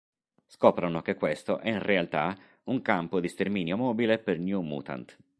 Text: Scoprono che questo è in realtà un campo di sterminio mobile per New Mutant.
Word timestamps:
Scoprono 0.47 1.03
che 1.03 1.13
questo 1.13 1.59
è 1.59 1.69
in 1.69 1.77
realtà 1.77 2.35
un 2.63 2.81
campo 2.81 3.19
di 3.19 3.27
sterminio 3.27 3.77
mobile 3.77 4.17
per 4.17 4.39
New 4.39 4.61
Mutant. 4.61 5.15